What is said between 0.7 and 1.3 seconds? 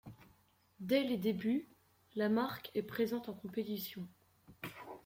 Dès les